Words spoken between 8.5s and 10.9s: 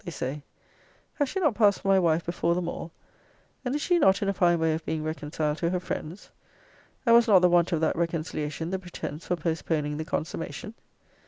the pretence for postponing the consummation?